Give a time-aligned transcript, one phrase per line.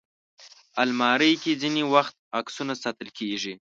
[0.81, 3.53] الماري کې ځینې وخت عکسونه ساتل کېږي